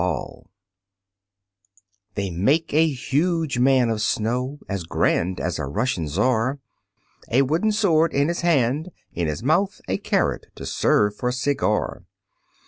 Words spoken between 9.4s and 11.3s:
mouth, A carrot to serve